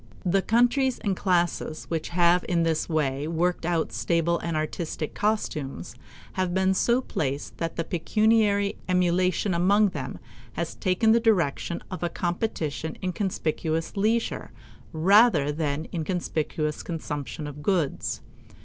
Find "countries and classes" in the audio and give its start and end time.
0.41-1.85